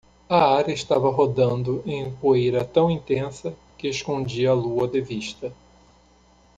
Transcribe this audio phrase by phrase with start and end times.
[0.27, 5.53] A área estava rodando em poeira tão intensa que escondia a lua de vista.